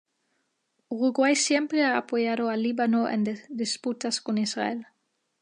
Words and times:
Uruguay 0.89 1.35
siempre 1.35 1.83
ha 1.85 1.95
apoyado 1.95 2.49
al 2.49 2.63
Líbano 2.63 3.07
en 3.07 3.37
disputas 3.49 4.19
con 4.19 4.39
Israel. 4.39 4.87